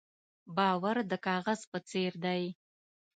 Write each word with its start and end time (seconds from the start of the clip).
باور 0.57 0.97
د 1.11 1.13
کاغذ 1.25 1.59
په 1.71 1.77
څېر 1.89 2.13
دی. 2.25 2.43